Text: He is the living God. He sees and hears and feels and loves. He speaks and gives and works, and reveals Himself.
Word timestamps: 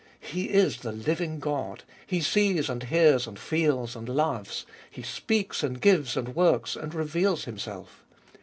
He 0.19 0.45
is 0.45 0.77
the 0.77 0.91
living 0.91 1.37
God. 1.37 1.83
He 2.07 2.21
sees 2.21 2.71
and 2.71 2.81
hears 2.81 3.27
and 3.27 3.37
feels 3.37 3.95
and 3.95 4.09
loves. 4.09 4.65
He 4.89 5.03
speaks 5.03 5.61
and 5.61 5.79
gives 5.79 6.17
and 6.17 6.33
works, 6.35 6.75
and 6.75 6.91
reveals 6.95 7.43
Himself. 7.45 8.03